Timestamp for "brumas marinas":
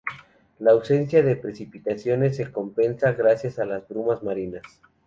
3.87-4.63